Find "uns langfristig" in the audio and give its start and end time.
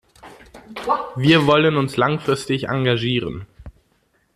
1.77-2.63